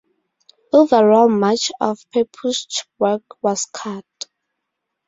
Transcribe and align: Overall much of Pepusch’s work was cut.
Overall 0.73 1.29
much 1.29 1.71
of 1.79 1.99
Pepusch’s 2.11 2.85
work 2.97 3.21
was 3.43 3.67
cut. 3.67 4.03